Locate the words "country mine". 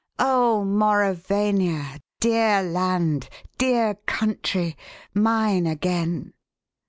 4.07-5.67